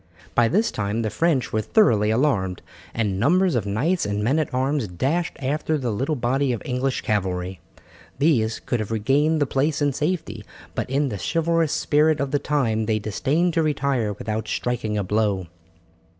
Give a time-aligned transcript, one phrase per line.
[0.33, 4.51] By this time the French were thoroughly alarmed, and numbers of knights and men at
[4.51, 7.59] arms dashed after the little body of English cavalry.
[8.17, 10.43] These could have regained the place in safety,
[10.73, 15.03] but in the chivalrous spirit of the time they disdained to retire without striking a
[15.03, 15.45] blow.